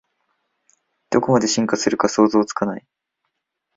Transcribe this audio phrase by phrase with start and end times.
[1.11, 2.87] どこまで進化するか想像つかない